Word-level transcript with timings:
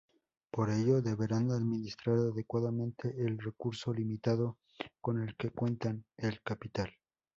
Por 0.49 0.71
ello, 0.71 0.99
deberán 1.03 1.51
administrar 1.51 2.17
adecuadamente 2.17 3.09
el 3.19 3.37
recurso 3.37 3.93
limitado 3.93 4.57
con 4.99 5.21
el 5.21 5.35
que 5.37 5.51
cuentan: 5.51 6.05
el 6.17 6.41
capital. 6.41 6.91